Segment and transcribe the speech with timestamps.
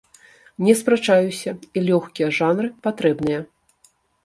[0.67, 3.39] Не спрачаюся, і лёгкія жанры патрэбныя.